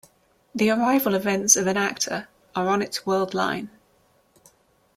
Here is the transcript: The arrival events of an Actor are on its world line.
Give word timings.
The 0.55 0.71
arrival 0.71 1.13
events 1.13 1.55
of 1.55 1.67
an 1.67 1.77
Actor 1.77 2.27
are 2.55 2.67
on 2.69 2.81
its 2.81 3.05
world 3.05 3.35
line. 3.35 3.69